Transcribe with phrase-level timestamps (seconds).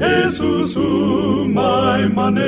[0.00, 2.40] Jesus umay manen.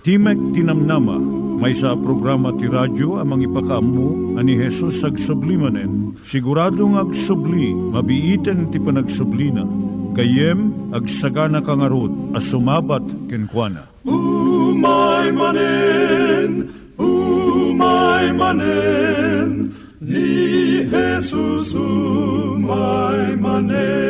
[0.00, 1.20] Timek Tinamnama,
[1.60, 6.16] may sa programa ti radyo amang ipakaammo ani Hesus ag sublimanen.
[6.24, 9.68] Siguradong ag subli, mabiiten ti panagsublina.
[10.16, 13.84] Kayem ag sagana kangarot as sumabat kenkwana.
[14.08, 24.09] Umay manen, umay manen, ni Jesus umay manen.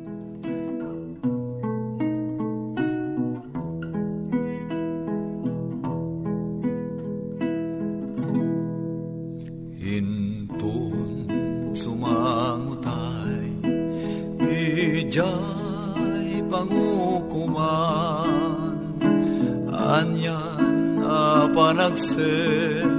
[20.01, 22.89] Anyan a panagsenay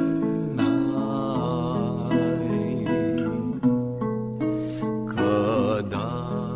[5.10, 6.54] Kadagiti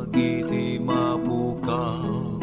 [0.78, 2.38] mapukaw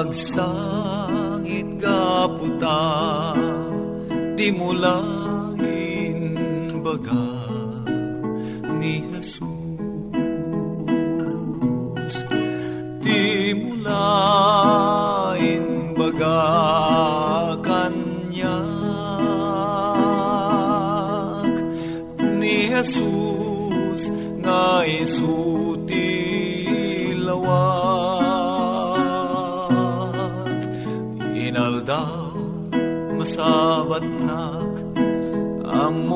[0.00, 2.80] Agsangit kaputa
[4.32, 5.17] Di mulain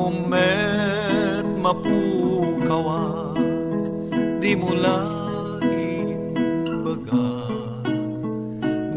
[0.03, 3.31] amumet mapukawa
[4.43, 6.19] di mulain
[6.83, 7.31] baga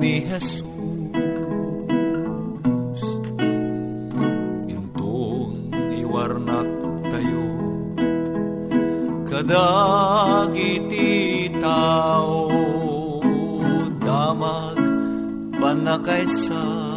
[0.02, 0.66] ni Jesus.
[4.66, 6.70] Intun iwarnak
[7.14, 7.46] tayo
[9.30, 11.06] kadagiti
[11.62, 12.50] tao
[14.02, 14.74] damag
[15.62, 16.95] panakaisalakan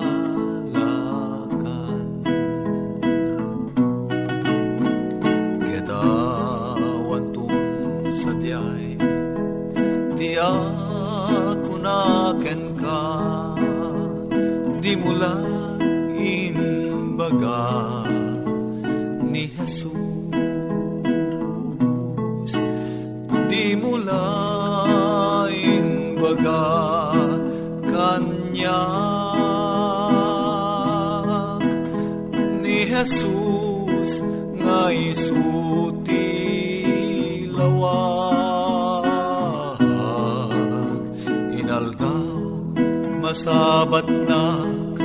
[43.39, 44.99] masabat nak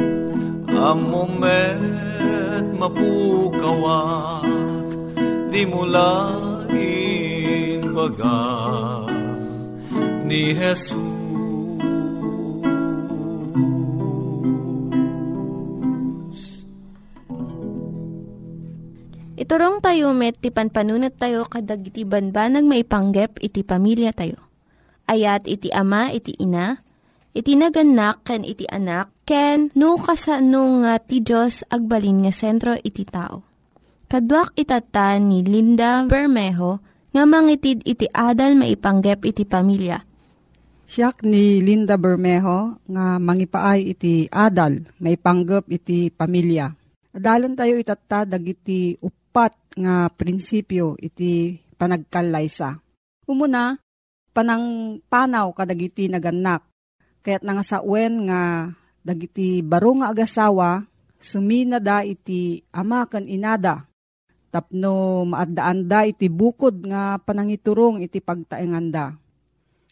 [0.74, 4.42] amumet mapukawak
[5.54, 6.34] di mula
[7.94, 8.42] baga
[10.26, 11.14] ni Jesus
[19.38, 24.42] Iturong tayo met, ti panpanunat tayo kadag iti banbanag maipanggep iti pamilya tayo.
[25.06, 26.80] Ayat iti ama, iti ina,
[27.34, 33.02] iti naganak, ken iti anak, ken no, kasano nga ti Diyos agbalin nga sentro iti
[33.02, 33.42] tao.
[34.06, 36.78] Kaduak itatan ni Linda Bermejo
[37.10, 39.98] nga mangitid iti adal maipanggep iti pamilya.
[40.86, 46.70] Siyak ni Linda Bermejo nga mangipaay iti adal maipanggep iti pamilya.
[47.14, 52.78] Adalon tayo itatta dagiti upat nga prinsipyo iti panagkalaysa.
[53.26, 53.78] Umuna,
[54.34, 56.73] panang panaw kadagiti naganak.
[57.24, 58.68] Kaya't nga sa uwen nga
[59.00, 60.84] dagiti baro nga agasawa,
[61.16, 63.88] sumina da iti ama kan inada.
[64.52, 69.16] Tapno maadaan da iti bukod nga panangiturong iti pagtaenganda.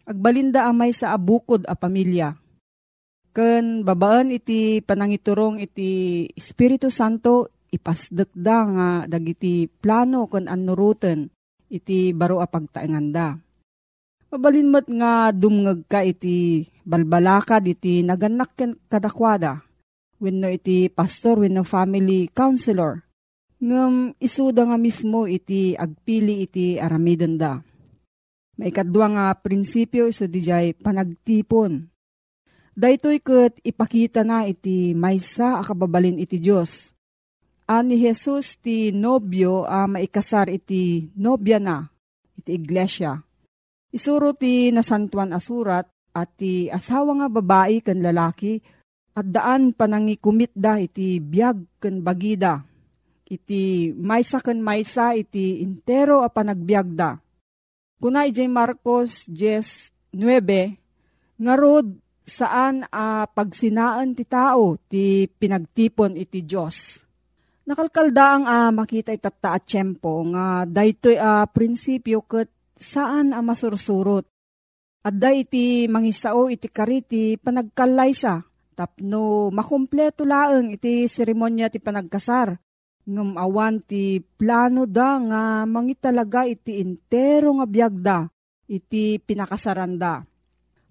[0.05, 2.37] Agbalinda amay sa abukod a pamilya.
[3.33, 11.33] Ken babaan iti panangiturong iti Espiritu Santo ipasdek da nga dagiti plano ken anuruten
[11.73, 13.41] iti baro a pagtaenganda.
[14.33, 18.57] Mabalinmat nga dumngag ka iti balbalakad iti naganak
[18.89, 19.61] kadakwada.
[20.25, 23.05] Wenno iti pastor wenno family counselor.
[23.61, 27.61] Ngem isuda nga mismo iti agpili iti aramiden da.
[28.57, 31.93] Maikadwa nga prinsipyo iso dijay panagtipon.
[32.73, 36.97] Daytoy ket ipakita na iti maysa akababalin iti Dios.
[37.69, 41.93] Ani Jesus ti nobyo a maikasar iti nobya na
[42.41, 43.21] iti iglesia
[43.93, 45.85] Isuro ti nasantuan asurat
[46.17, 48.57] at ti asawa nga babae kan lalaki
[49.13, 52.65] at daan panangikumit da iti biyag kan bagida.
[53.29, 57.21] Iti maysa kan maysa iti intero a panagbiag da.
[58.01, 60.17] Kuna ijay Marcos 10.9
[61.41, 61.93] nga rod
[62.25, 67.05] saan a pagsinaan ti tao ti pinagtipon iti Diyos.
[67.69, 74.27] Nakalkaldaang a makita itata at tiyempo nga daytoy a prinsipyo ket saan a masursurot.
[75.03, 78.39] Adda iti mangisao iti kariti panagkalaysa
[78.73, 82.55] tapno makumpleto laeng iti seremonya ti panagkasar.
[83.03, 88.19] Ngam awan ti plano da nga mangitalaga iti intero nga biyagda
[88.71, 90.23] iti pinakasaranda.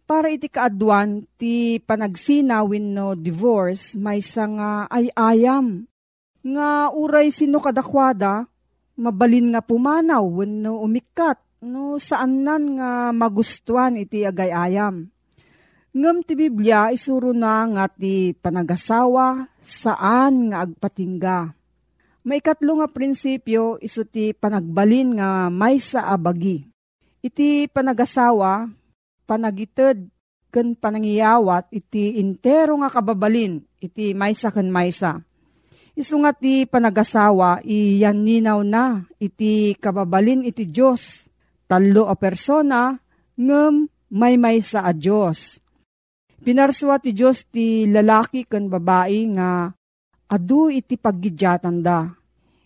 [0.04, 5.88] Para iti kaadwan ti panagsinawin no divorce may nga ay-ayam.
[6.44, 8.44] Nga uray sino kadakwada,
[9.00, 15.06] mabalin nga pumanaw wenno umikat no saan nan nga magustuhan iti agayayam.
[15.92, 21.54] Ngam ti Biblia isuro na nga ti panagasawa saan nga agpatingga.
[22.26, 26.66] May katlo nga prinsipyo iso ti panagbalin nga may sa abagi.
[27.22, 28.66] Iti panagasawa,
[29.30, 30.10] panagited
[30.50, 35.22] ken panangiyawat iti intero nga kababalin iti maysa ken maysa.
[35.94, 41.31] Isu nga ti panagasawa iyan ninaw na iti kababalin iti Diyos
[41.72, 43.00] talo a persona
[43.40, 45.56] ngem may may sa a Diyos.
[46.44, 49.72] Pinarswa ti Diyos ti lalaki ken babae nga
[50.28, 52.12] adu iti paggidyatan da.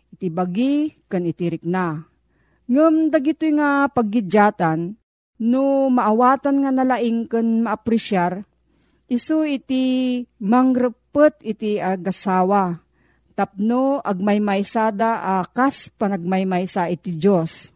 [0.10, 2.02] Iti bagi ken iti rikna.
[2.66, 4.98] Ngem dagito nga paggidyatan
[5.46, 8.42] no maawatan nga nalaing ken maapresyar
[9.06, 12.82] isu iti mangrepet iti agasawa
[13.38, 17.75] tapno agmaymaysada a kas panagmaymaysa iti Diyos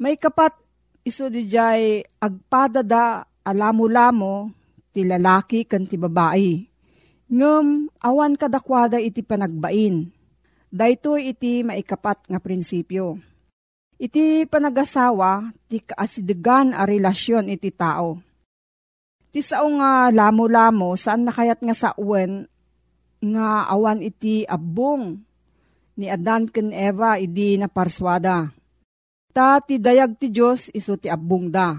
[0.00, 0.56] may kapat
[1.04, 4.48] iso di jay agpadada alamo-lamo
[4.96, 6.64] ti lalaki kan ti babae.
[7.30, 10.08] Ngem awan kadakwada iti panagbain.
[10.72, 13.20] Dayto iti maikapat nga prinsipyo.
[14.00, 18.18] Iti panagasawa ti kaasidegan a relasyon iti tao.
[19.30, 22.48] Ti sao nga lamo-lamo saan nakayat nga sa uwen
[23.20, 25.20] nga awan iti abong
[26.00, 28.48] ni Adan ken Eva idi na parswada
[29.30, 31.78] Ta ti dayag ti Diyos iso ti abong da.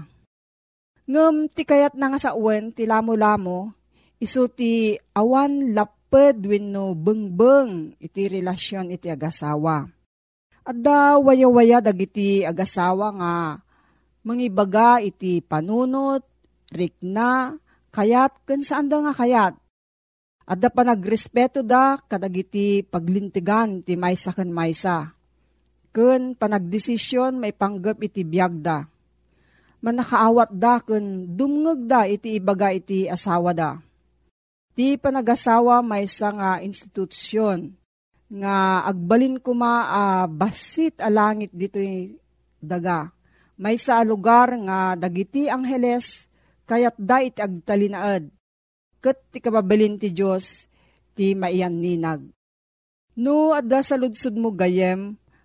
[1.04, 3.76] Ngem ti kayat na nga sa uwen ti lamo-lamo,
[4.16, 9.84] iso ti awan laped wenno bengbeng iti relasyon iti agasawa.
[10.62, 13.32] At da waya-waya dagiti agasawa nga
[14.24, 16.24] mangibaga iti panunot,
[16.72, 17.58] rikna,
[17.92, 19.54] kayat, ken saan da nga kayat.
[20.48, 25.12] At da pa nagrespeto da kadagiti paglintigan ti maysa ken maysa
[25.92, 28.88] ken panagdesisyon may panggap iti biyagda.
[29.84, 33.76] Manakaawat da ken dumngeg da iti ibaga iti asawa da.
[34.72, 37.76] Ti panagasawa may nga institusyon
[38.32, 41.76] nga agbalin kuma uh, basit a langit dito
[42.56, 43.12] daga.
[43.60, 46.32] May sa lugar nga dagiti angheles
[46.64, 48.32] kayat da iti agtalinaad.
[49.04, 50.64] Kat ti kababalin ti Diyos
[51.12, 52.24] ti maiyan ninag.
[53.12, 54.00] No, adda sa
[54.32, 55.20] mo gayem,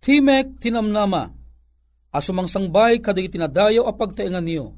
[0.00, 1.28] Timek tinamnama.
[2.10, 4.74] Asumang sangbay kaday tinadayo a pagtaingan niyo.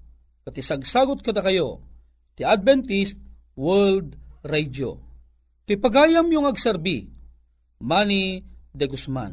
[0.47, 1.81] pati sagsagot kada kayo,
[2.39, 3.19] ti Adventist
[3.57, 5.01] World Radio.
[5.65, 7.09] Ti pagayam yung agserbi,
[7.81, 9.33] Manny de Guzman.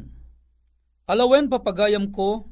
[1.04, 2.48] Alawen papagayam ko,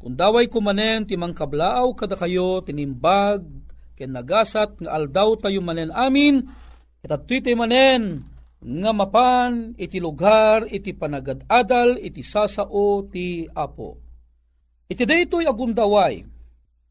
[0.00, 3.44] kung daway ko manen ti mangkablaaw kada kayo tinimbag,
[3.92, 6.40] ken nagasat nga aldaw tayo manen amin,
[7.04, 8.24] itatoy manen,
[8.60, 14.00] nga mapan iti lugar iti panagad-adal iti sasao ti apo.
[14.88, 16.24] Iti daytoy agundaway,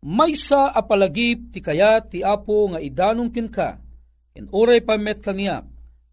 [0.05, 3.88] maysa apalagip ti kayat ti apo nga idanong kinka,
[4.33, 5.65] ken uray pa met kaniyak,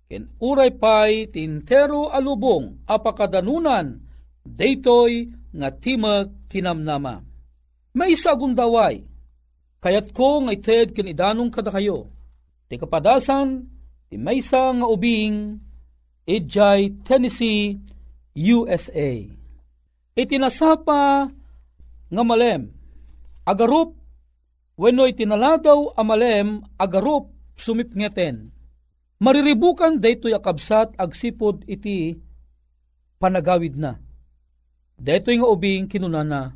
[0.09, 4.03] ken uray pay ti intero alubong apakadanunan,
[4.47, 7.23] daytoy nga timag tinamnama.
[7.97, 9.01] Maysa agundaway,
[9.81, 12.09] kayat ko nga ited ken idanong kada kayo,
[12.69, 13.65] ti kapadasan
[14.07, 15.67] ti maysa nga ubing
[16.27, 17.79] Ijay, Tennessee,
[18.35, 19.23] USA.
[20.19, 21.31] Itinasapa
[22.11, 22.75] nga malem,
[23.47, 23.95] agarup,
[24.75, 28.53] wenno itinaladaw amalem, agarup, sumipngeten.
[29.17, 32.13] Mariribukan daytoy akabsat agsipod iti
[33.17, 33.97] panagawid na.
[34.97, 36.53] Daytoy nga ubing kinunana,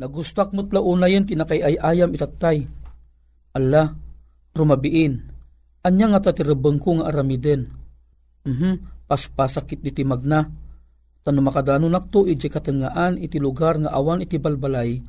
[0.00, 2.68] nagustak mo't launa yan tinakay ay ayam itatay.
[3.56, 3.96] Allah,
[4.52, 5.24] rumabiin,
[5.84, 7.68] anya nga tatirabang ko nga aramiden.
[8.44, 10.44] Mhm, paspasakit iti magna.
[11.24, 15.00] Tano makadano nakto iti katangaan iti lugar nga awan iti balbalay,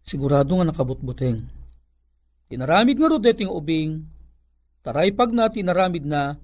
[0.00, 1.44] sigurado nga nakabutbuteng.
[2.48, 4.04] Tinaramid nga rodeting ubing,
[4.84, 6.36] taray pag na tinaramid na,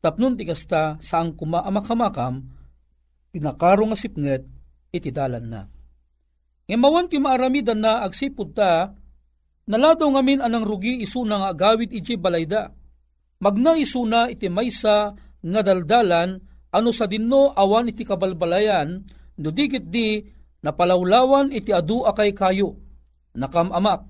[0.00, 2.40] tapnon ti kasta saang kumaamakamakam,
[3.30, 4.42] tinakaro nga sipnget,
[4.88, 5.62] iti dalan na.
[6.66, 8.96] Ngemawan ti maaramidan na agsipud ta,
[9.66, 12.70] naladaw ngamin anang rugi isuna nga agawit iti balayda
[13.42, 16.38] magna isuna iti maysa nga daldalan
[16.72, 19.02] ano sa dinno awan iti kabalbalayan
[19.38, 20.22] no digit di
[20.62, 22.78] napalawlawan iti adu akay kayo
[23.34, 24.06] nakamamak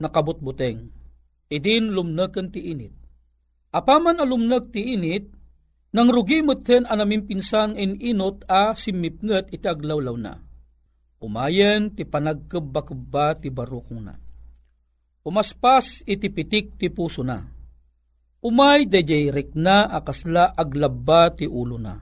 [0.00, 0.92] nakabutbuteng
[1.52, 2.94] idin lumnag ti init
[3.72, 5.30] apaman alumnag ti init
[5.94, 10.34] nang rugi meten anamin pinsan in inot a simipnget iti aglawlaw na
[11.22, 14.14] umayen ti panagkebba-kebba ti barukong na
[15.26, 17.56] umaspas iti pitik ti puso na
[18.46, 21.98] umay dayjay rekna akasla aglabba ti ulo na.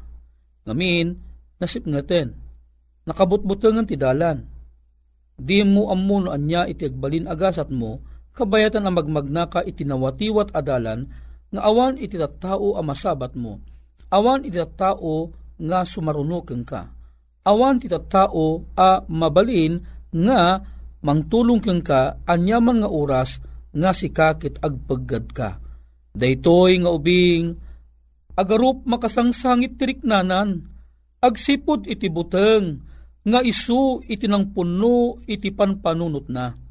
[0.68, 1.08] Ngamin,
[1.56, 2.36] nasip ngaten,
[3.08, 4.44] nakabutbutangan ti dalan.
[5.34, 8.04] Di mo ammo no anya iti agbalin agasat mo,
[8.34, 11.06] kabayatan ang magmagnaka iti nawatiwat adalan,
[11.54, 13.62] nga awan iti tattao a masabat mo,
[14.10, 16.90] awan iti tattao nga sumarunuken ka,
[17.46, 19.78] awan iti tattao a mabalin
[20.10, 20.58] nga
[21.04, 23.38] mangtulong keng ka anyaman nga oras
[23.74, 25.50] nga sikakit agpaggad ka.
[26.14, 27.58] Daytoy nga ubing,
[28.38, 30.62] agarup makasangsangit tiriknanan,
[31.18, 32.82] agsipod iti buteng,
[33.24, 36.63] nga isu iti nang puno iti panpanunot na.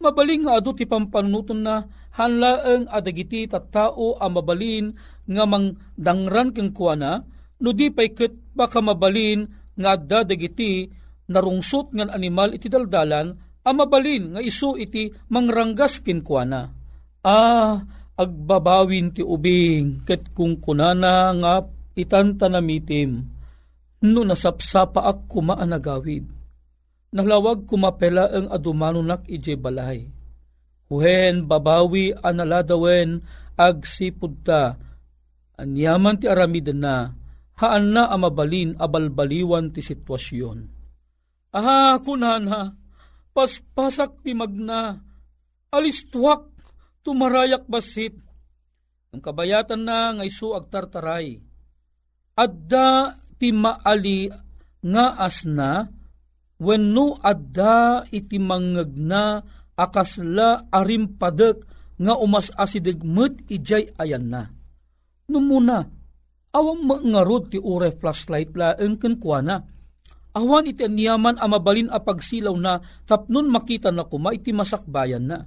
[0.00, 1.84] Mabaling nga adu ti pampanunuton na,
[2.16, 4.96] hanlaeng adagiti tattao a mabalin
[5.28, 7.20] nga mang dangran keng kuana,
[7.60, 9.44] no di pay ket baka mabalin
[9.76, 10.88] nga adda dagiti
[11.28, 16.72] narungsot ngan animal iti daldalan, amabalin nga isu iti mangranggas kinkwana.
[17.20, 17.76] Ah,
[18.16, 21.60] agbabawin ti ubing ket kung kunana nga
[21.92, 23.20] itanta namitim
[24.00, 26.39] no nasapsapa ak kumaanagawid.
[27.10, 30.06] Nalawag kumapela ang adumanunak ije balay.
[30.86, 33.22] Huhen babawi analadawen
[33.58, 34.78] ag sipud ta.
[35.58, 37.10] Anyaman ti aramid na
[37.60, 40.58] haan na amabalin abalbaliwan ti sitwasyon.
[41.50, 42.78] Aha, kunana,
[43.34, 44.96] paspasak ti magna,
[45.74, 46.46] alistuak
[47.02, 48.16] tumarayak basit.
[49.10, 51.42] Ang kabayatan na nga isu agtartaray.
[52.38, 54.30] Adda ti maali
[54.80, 55.99] nga asna
[56.60, 59.40] wenno adda iti mangeg na
[59.74, 61.64] akasla arim padek
[62.00, 64.42] nga umas asidegmet ijay ayan na.
[65.28, 65.84] Numuna,
[66.52, 69.64] awang mangarod ti ure flashlight la engken kuana.
[70.36, 75.38] Awan iti niyaman amabalin a pagsilaw na tapnon makita na kuma iti masakbayan na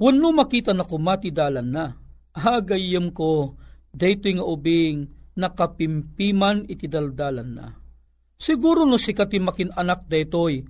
[0.00, 1.92] Wano makita na kumati dalan na.
[2.32, 3.60] Hagayam ko,
[3.92, 7.66] dayto nga ubing nakapimpiman iti daldalan na.
[8.40, 10.64] Siguro no si kati makin anak daytoy,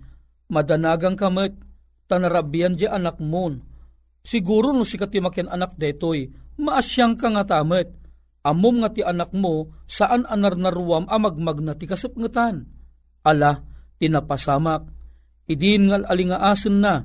[0.50, 1.54] madanagang kamet,
[2.10, 3.62] tanarabian di anak mon.
[4.26, 6.26] Siguro no si kati makin anak daytoy,
[6.58, 7.94] maasyang ka nga tamet.
[8.42, 12.66] Amom nga ti anak mo, saan anar naruwam amagmag na ti kasupngatan.
[13.22, 13.62] Ala,
[14.00, 14.82] tinapasamak,
[15.46, 17.04] idin ngal alingaasen na,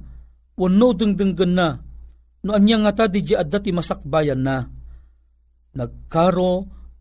[0.55, 1.75] wano dengdenggen na,
[2.41, 4.63] no anya nga ta di adda ti masakbayan na.
[5.75, 6.53] Nagkaro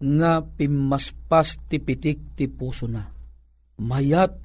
[0.02, 3.13] nga pimaspas ti pitik ti puso na.
[3.80, 4.38] Mayat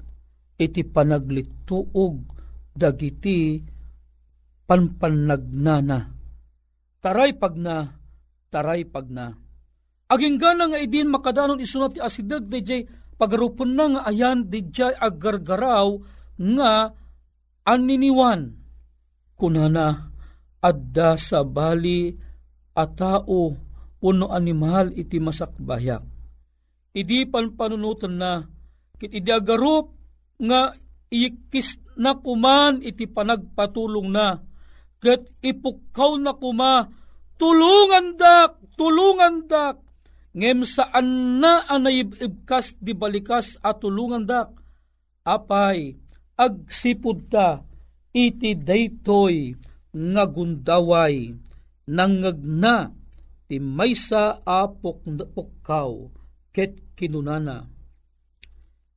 [0.58, 2.14] iti panaglituog
[2.74, 3.62] dagiti
[4.66, 5.98] panpanagnana.
[7.00, 7.86] Taray pag na,
[8.52, 9.32] taray pag na.
[10.10, 12.84] Aging gana nga idin makadanon isunat ti asidag DJ
[13.14, 16.02] pagarupon na nga ayan DJ agargaraw
[16.36, 16.90] nga
[17.64, 18.58] aniniwan.
[19.38, 20.10] Kunana,
[20.60, 22.12] adda sa bali
[22.76, 23.56] a tao
[24.00, 26.04] uno animal iti masakbayak.
[26.90, 28.44] Idi pan panunutan na
[29.00, 29.96] kit idi agarup
[30.36, 30.76] nga
[31.08, 34.36] ikis na kuman iti panagpatulong na.
[35.00, 36.84] Ket ipukaw na kuma
[37.40, 38.60] tulungan dak!
[38.76, 39.80] Tulungan dak!
[40.36, 44.52] Ngem saan na anayibibkas di balikas at tulungan dak?
[45.24, 45.96] Apay
[46.36, 47.64] agsipud ta
[48.12, 49.56] iti daytoy
[49.90, 51.34] nga gundaway
[51.90, 52.92] nangagna
[53.50, 55.92] ti maysa a pukkaw
[56.54, 57.79] ket kinunana.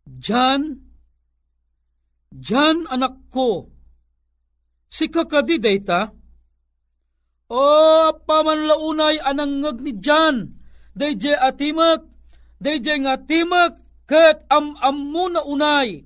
[0.07, 0.83] Jan,
[2.33, 3.69] Jan anak ko,
[4.91, 6.11] si kakadi dayta,
[7.53, 7.65] o
[8.25, 10.57] pamanlaunay anangag ni Jan,
[10.97, 12.03] dayje atimak,
[12.59, 16.03] dayje nga timak, ket am amuna unay,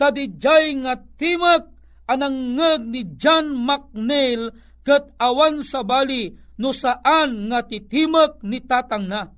[0.00, 4.54] tadijay nga timak, anangeg ni John McNeil
[4.86, 6.30] ket awan sa bali
[6.62, 9.35] no saan nga titimek ni tatang na.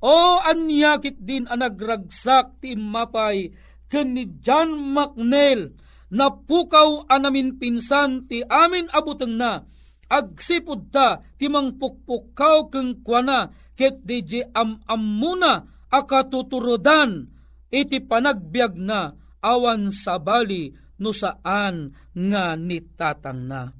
[0.00, 3.52] O anyakit din anagragsak ti mapay
[3.92, 5.76] ken ni John McNeil.
[6.10, 9.62] Na pukaw anamin pinsan ti amin abuteng na.
[10.10, 13.46] Agsipod ta ti mangpukpukaw keng kuana
[13.78, 17.30] ket DJ am amuna akatuturodan
[17.70, 23.70] iti panagbiag na awan sa bali no saan nga nitatang na.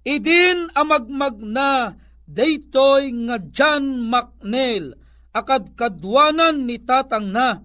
[0.00, 1.92] Idin amagmag na
[2.24, 5.05] daytoy nga John McNeil
[5.36, 7.60] akad kadwanan ni tatang na.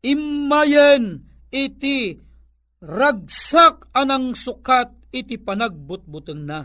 [0.00, 2.16] Imayen iti
[2.80, 6.64] ragsak anang sukat iti panagbutbuteng na.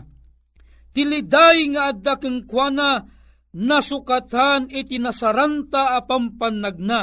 [0.96, 3.04] Tiliday nga adda keng kuana
[3.52, 7.00] nasukatan iti nasaranta apampanag na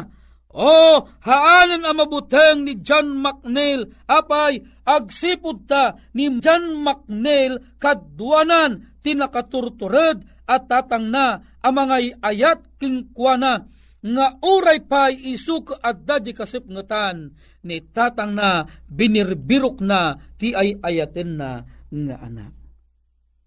[0.54, 10.22] o, haanan ang mabuteng ni John McNeil, apay, agsipod ta ni John McNeil kadwanan tinakaturtured
[10.46, 13.72] at tatang na ang mga ayat kingkwana
[14.04, 17.32] nga uray pay isuk at dadi kasipngatan
[17.64, 22.52] ni tatang na binirbirok na ti ay ayaten na nga anak.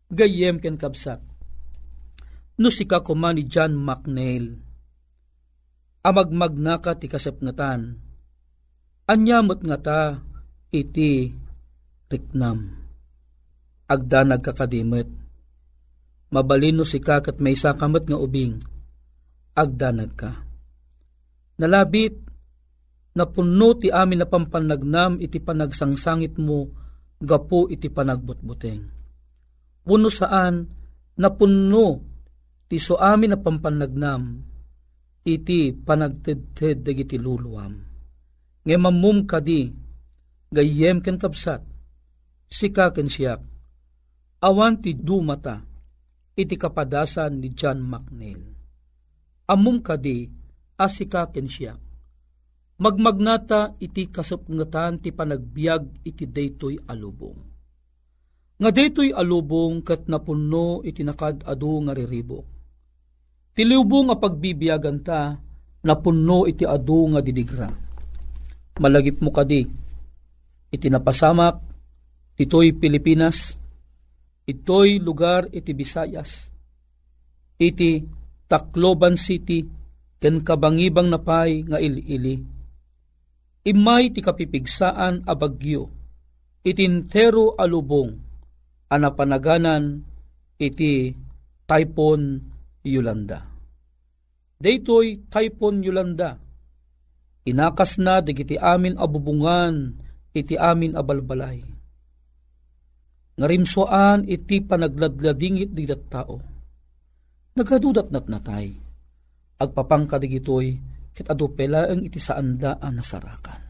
[0.08, 1.20] Gayem ken kabsat.
[2.56, 4.66] No sika kuma ni John McNeil
[6.06, 7.98] amagmagnaka ti kasapngatan.
[9.10, 10.00] Anyamot nga ta
[10.70, 11.34] iti
[12.06, 12.86] riknam.
[13.90, 15.25] Agda nagkakadimit.
[16.36, 18.60] Mabalino si kakat may sakamat nga ubing.
[19.56, 20.44] Agdanag ka.
[21.56, 22.12] Nalabit,
[23.16, 26.68] napuno ti amin na pampanagnam iti panagsangsangit mo,
[27.16, 28.84] gapo iti panagbutbuteng.
[29.80, 30.68] Puno saan,
[31.16, 32.04] napuno
[32.68, 34.36] ti so amin na pampanagnam,
[35.24, 37.72] iti panagtedted dagiti luluwam.
[38.60, 39.72] Nga mamum kadi,
[40.52, 41.64] gayem ken kapsat,
[42.52, 43.40] sikaken siyak,
[44.44, 45.75] awan ti dumata,
[46.36, 48.44] iti kapadasan ni John McNeil.
[49.48, 50.28] Amum kadi,
[50.76, 51.80] asikaken siyak,
[52.76, 57.40] magmagnata iti kasapngatan ti panagbiag iti daytoy alubong.
[58.60, 62.46] Nga daytoy alubong kat napunno iti nakadado nga riribok.
[63.56, 65.32] Tilubong nga pagbibiyagan ta,
[65.88, 67.72] napunno iti adu nga didigra.
[68.76, 69.64] Malagip mo kadi,
[70.68, 71.56] iti napasamak,
[72.36, 73.56] ito'y Pilipinas,
[74.46, 76.50] ito'y lugar iti Visayas,
[77.58, 78.02] iti
[78.46, 79.66] Tacloban City,
[80.16, 82.56] ken kabangibang napay nga ili-ili
[83.66, 85.90] imay ti kapipigsaan a bagyo,
[86.62, 88.14] itintero alubong,
[88.86, 90.06] anapanaganan
[90.54, 91.10] iti
[91.66, 92.22] Typhoon
[92.86, 93.42] Yolanda.
[94.56, 96.38] Daytoy Typhoon Yolanda,
[97.42, 99.98] inakas na digiti amin abubungan
[100.30, 101.75] iti amin abalbalay.
[103.36, 106.36] Ngarimsoan iti panagladladingit di tao.
[107.56, 108.72] Nagadudat nat natay.
[109.60, 110.72] Agpapangka digitoy
[111.12, 113.60] ket adu pelaeng iti saanda a nasarakan.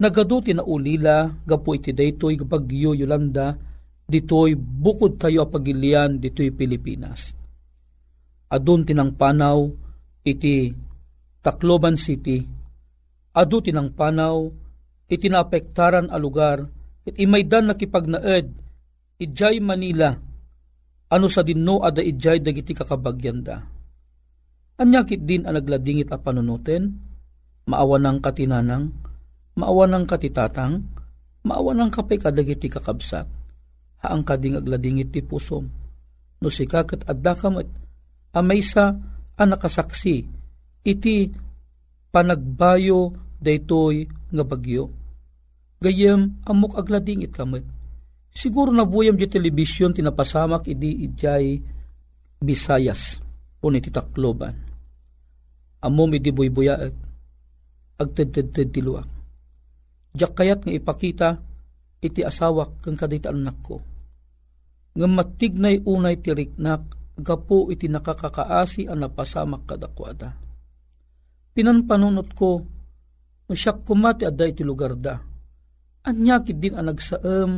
[0.00, 3.52] Nagadu tinaulila gapo iti daytoy bagyo Yolanda
[4.08, 7.36] ditoy bukod tayo pagilian ditoy Pilipinas.
[8.48, 9.68] Adun tinang panaw
[10.24, 10.72] iti
[11.40, 12.40] Tacloban City,
[13.36, 14.48] adu tinang panaw
[15.08, 18.50] iti naapektaran a lugar it imaydan nakipagnaed
[19.20, 20.16] ijay Manila.
[21.10, 23.80] Ano sa dinno ada ijay dagiti kakabagyanda
[24.80, 26.96] Anyakit din ang nagladingit a panunuten,
[27.68, 28.88] maawa ng katinanang,
[29.60, 30.80] maawa ng katitatang,
[31.44, 33.28] maawa ng kapay kadagiti kakabsat,
[34.00, 35.68] haang kading agladingit ti pusom,
[36.40, 37.68] no si kakat adda kamat,
[38.32, 38.96] amaysa
[39.36, 40.24] ang nakasaksi,
[40.80, 41.28] iti
[42.08, 44.88] panagbayo daytoy nga bagyo.
[45.80, 47.64] Gayem amok agladingit kamat.
[48.30, 51.56] Siguro na buyam di telebisyon tinapasamak idi ijay
[52.40, 53.20] Bisayas
[53.60, 54.70] o niti Tacloban
[55.80, 56.92] Amo mi di buybuyaag,
[57.96, 59.08] agtedtedted ti luwak.
[60.12, 61.28] Diyak kayat nga ipakita,
[62.04, 63.80] iti asawak kang kaditaan anak ko.
[64.92, 66.84] Nga matignay unay ti riknak,
[67.16, 70.36] gapo iti nakakakaasi ang napasamak kadakwada.
[71.56, 72.60] Pinanpanunot ko,
[73.48, 75.29] masyak kumati adda iti lugar da.
[76.06, 77.50] Anyakit din ang nagsaam,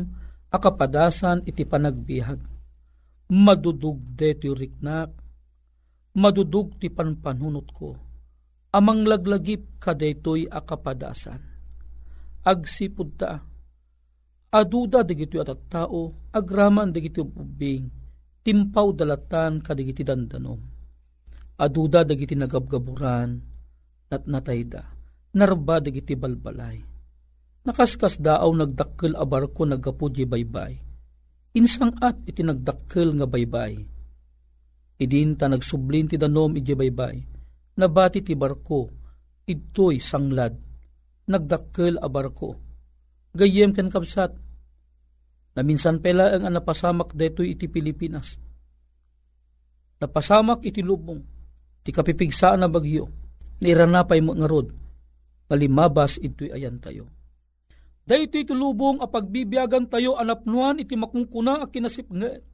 [0.50, 2.40] akapadasan iti panagbihag.
[3.32, 5.08] Madudug de ti riknak,
[6.18, 8.12] madudug ti panpanunot ko
[8.72, 11.40] amang laglagip kadaytoy akapadasan.
[12.42, 13.38] Agsipud ta,
[14.50, 17.86] aduda digiti at tao, agraman digiti ubing,
[18.42, 20.58] timpaw dalatan kadigiti dandanom.
[21.60, 23.38] Aduda digiti nagabgaburan,
[24.10, 24.82] nat natayda,
[25.36, 26.91] narba digiti balbalay.
[27.62, 30.74] Nakaskas daaw nagdakkel a barko nagapudye baybay.
[31.54, 33.78] Insang at iti nagdakkel nga baybay.
[34.98, 37.32] Idin ta nagsublin ti danom iti baybay
[37.76, 38.88] nabati ti barko,
[39.48, 40.52] ito'y sanglad,
[41.28, 42.50] nagdakkel a barko.
[43.32, 44.32] Gayem ken kapsat,
[45.52, 48.36] na minsan pela ang napasamak detoy iti Pilipinas.
[50.00, 51.20] Napasamak iti lubong,
[51.80, 53.08] ti kapipigsaan na bagyo,
[53.62, 54.68] niranapay mo nga rod,
[55.48, 57.08] ngalimabas ito'y ayan tayo.
[58.02, 62.52] Dahito iti lubong a pagbibiyagan tayo anapnuan iti makungkuna a kinasipnget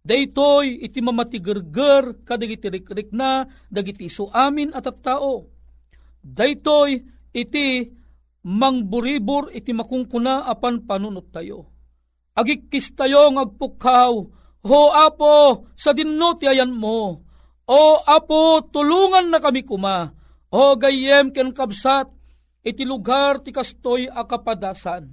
[0.00, 5.44] Daytoy iti mamatigerger kadagiti rikrik na dagiti isu amin at at tao.
[6.24, 7.04] Daytoy
[7.36, 7.84] iti
[8.48, 11.68] mangburibor iti makungkuna apan panunot tayo.
[12.32, 14.12] Agikis tayo ngagpukaw,
[14.60, 17.24] Ho apo, sa dinno ayan mo.
[17.64, 20.12] O apo, tulungan na kami kuma.
[20.52, 22.12] O gayem ken kabsat,
[22.64, 25.08] iti lugar ti kastoy akapadasan.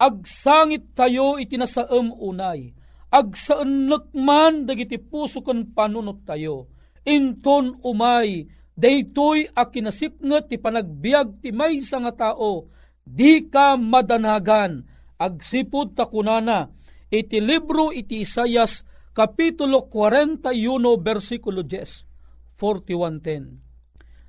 [0.00, 6.70] Agsangit tayo iti nasaem unay agsaan man dagiti puso kan panunot tayo.
[7.02, 8.46] Inton umay,
[8.78, 12.70] daytoy a kinasipnget ti panagbiag ti may nga tao,
[13.02, 14.86] di ka madanagan,
[15.18, 16.70] agsipod ta kunana,
[17.10, 20.54] iti libro iti Isayas, Kapitulo 41,
[21.02, 22.06] versikulo 10,
[22.54, 23.58] 41.10.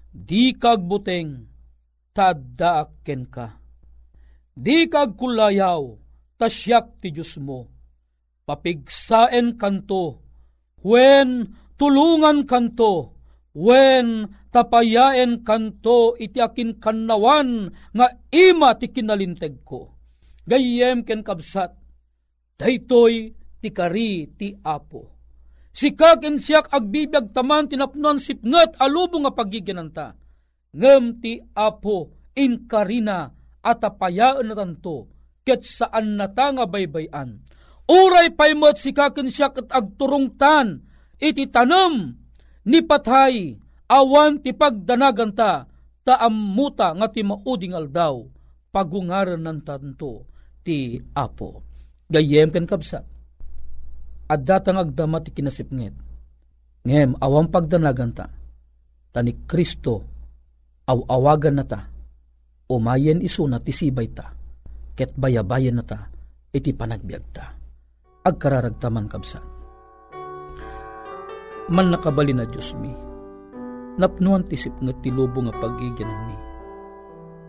[0.09, 0.81] Di kag
[2.11, 3.47] buteng, tadaaken ka.
[4.51, 5.95] Di kag kulayaw,
[6.37, 7.71] tasyak ti Diyos mo
[8.41, 10.19] papigsaen kanto,
[10.83, 13.15] when tulungan kanto,
[13.55, 19.95] when tapayaen kanto iti akin kannawan nga ima ti kinalinteg ko.
[20.43, 21.71] Gayem ken kabsat,
[22.59, 23.31] daytoy
[23.63, 25.15] ti kari ti apo.
[25.71, 26.67] Sikag en siyak
[27.31, 30.20] taman tinapnuan sipnget alubo nga pagiginanta.
[30.71, 33.27] Ngem ti apo in karina
[33.59, 35.11] at apayaan na tanto
[35.43, 37.43] ket saan na ta nga baybayan.
[37.91, 40.79] Uray paymot si kakin siya agturungtan,
[41.19, 42.15] iti tanam,
[42.63, 43.59] ni patay,
[43.91, 45.67] awan ti pagdanagan ta,
[46.07, 48.23] taammuta nga ti mauding aldaw,
[48.71, 50.23] pagungaran ng tanto
[50.63, 51.67] ti apo.
[52.07, 53.03] Gayem ken kapsat.
[54.31, 55.95] At datang agdama ti kinasipnget.
[56.87, 58.31] Ngem, awang pagdanagan ta,
[59.11, 60.20] tani Kristo,
[60.91, 61.87] aw-awagan na ta,
[62.67, 64.35] umayen iso na ti sibay ta,
[64.91, 66.11] ket bayabayan na ta,
[66.51, 67.55] iti panagbiag ta.
[68.21, 69.43] Agkararagtaman kabsat.
[71.71, 72.91] Man nakabali na Diyos mi,
[73.95, 76.37] napnuan tisip nga tilubo nga pagigyanan mi.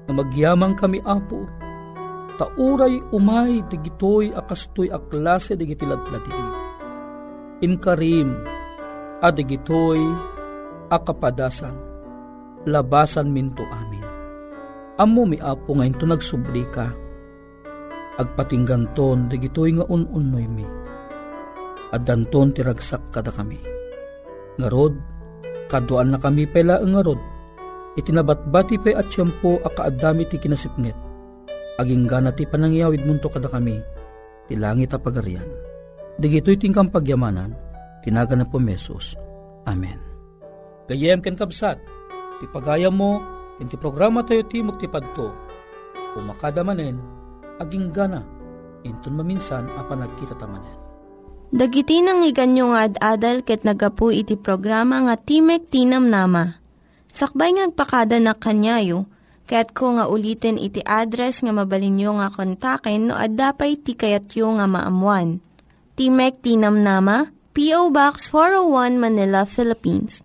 [0.07, 1.43] Nga magyamang kami apo,
[2.39, 6.55] tauray umay digitoy akastoy aklase digitiladladin mi.
[7.67, 8.31] Inkarim,
[9.23, 10.03] adigitoy
[10.95, 11.75] akapadasan,
[12.67, 14.05] labasan minto amin.
[15.01, 16.93] Amo mi apo ngayon to nagsubli ka,
[18.21, 20.67] agpatingganton digitoy nga un-unnoy mi.
[21.93, 23.61] At danton tiragsak kada kami.
[24.61, 24.97] Ngarod,
[25.69, 27.21] kaduan na kami pela ang ngarod,
[28.01, 30.97] itinabatbati pa at siyampo akaadami ti kinasipnget.
[31.81, 33.81] Aging gana ti panangyawid munto kada kami,
[34.49, 35.49] ti langit a pagarian.
[36.21, 37.57] Digito'y tingkang pagyamanan,
[38.05, 39.17] tinaga na po mesos.
[39.65, 39.97] Amen.
[40.89, 41.81] Gayem ken kabsat,
[42.43, 43.23] ti pagayam mo,
[43.63, 44.59] ken ti programa tayo ti
[44.91, 45.31] padto,
[46.19, 46.99] umakadamanen,
[47.63, 48.27] aging gana,
[48.83, 50.75] inton maminsan apan nagkita tamanen.
[51.55, 56.59] Dagiti nang iganyo nga ad-adal ket nagapu iti programa nga Timek Tinam Nama.
[57.13, 59.05] Sakbay ngagpakada na kanyayo,
[59.45, 65.45] ket ko nga ulitin iti address nga mabalinyo nga kontaken no ad-dapay tikayatyo nga maamuan.
[65.93, 67.93] Timek Tinam Nama, P.O.
[67.93, 70.25] Box 401 Manila, Philippines.